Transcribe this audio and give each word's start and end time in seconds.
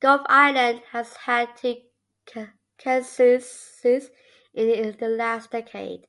Gough 0.00 0.26
Island 0.26 0.82
has 0.90 1.14
had 1.18 1.56
two 1.56 1.82
censuses 2.80 4.10
in 4.54 4.96
the 4.98 5.06
last 5.08 5.52
decade. 5.52 6.08